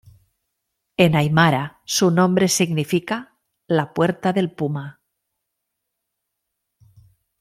En 0.97 1.15
aimara, 1.15 1.79
su 1.85 2.09
nombre 2.09 2.47
significa, 2.47 3.37
"La 3.67 3.93
Puerta 3.93 4.33
del 4.33 4.51
Puma". 4.51 5.03